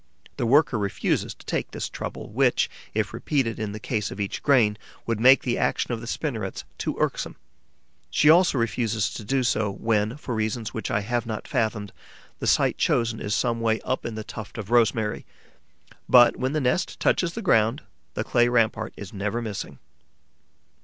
[0.37, 4.41] The worker refuses to take this trouble, which, if repeated in the case of each
[4.41, 7.35] grain, would make the action of the spinnerets too irksome.
[8.09, 11.93] She also refuses to do so when, for reasons which I have not fathomed,
[12.39, 15.23] the site chosen is some way up in the tuft of rosemary.
[16.09, 17.83] But, when the nest touches the ground,
[18.15, 19.77] the clay rampart is never missing.